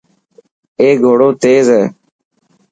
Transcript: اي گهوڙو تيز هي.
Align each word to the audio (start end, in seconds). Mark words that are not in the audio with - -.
اي 0.79 0.89
گهوڙو 1.01 1.29
تيز 1.41 1.65
هي. 1.75 1.83